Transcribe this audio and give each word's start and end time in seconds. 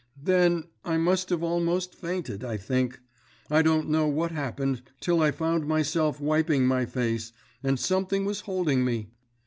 "Then, 0.19 0.63
I 0.83 0.97
must 0.97 1.29
have 1.29 1.43
almost 1.43 1.93
fainted, 1.93 2.43
I 2.43 2.57
think; 2.57 3.01
I 3.51 3.61
don't 3.61 3.87
know 3.87 4.07
what 4.07 4.31
happened 4.31 4.81
till 4.99 5.21
I 5.21 5.29
found 5.29 5.67
myself 5.67 6.19
wiping 6.19 6.65
my 6.65 6.87
face, 6.87 7.33
and 7.61 7.77
something 7.79 8.25
was 8.25 8.39
holding 8.41 8.83
me. 8.83 9.11